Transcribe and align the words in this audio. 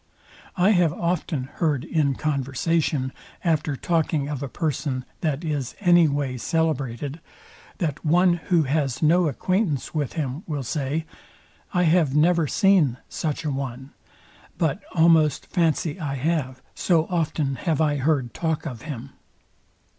I 0.57 0.71
have 0.71 0.93
often 0.93 1.43
heard 1.43 1.83
in 1.85 2.15
conversation, 2.15 3.13
after 3.43 3.75
talking 3.75 4.29
of 4.29 4.41
a 4.41 4.47
person, 4.49 5.05
that 5.19 5.43
is 5.43 5.75
any 5.79 6.07
way 6.07 6.37
celebrated, 6.37 7.21
that 7.77 8.03
one, 8.03 8.33
who 8.33 8.63
has 8.63 9.03
no 9.03 9.27
acquaintance 9.27 9.93
with 9.93 10.13
him, 10.13 10.41
will 10.47 10.63
say, 10.63 11.05
I 11.71 11.83
have 11.83 12.15
never 12.15 12.47
seen 12.47 12.97
such 13.09 13.45
a 13.45 13.51
one, 13.51 13.91
but 14.57 14.81
almost 14.95 15.45
fancy 15.45 15.99
I 15.99 16.15
have; 16.15 16.63
so 16.73 17.05
often 17.11 17.57
have 17.57 17.79
I 17.79 17.97
heard 17.97 18.33
talk 18.33 18.65
of 18.65 18.81
him. 18.81 19.11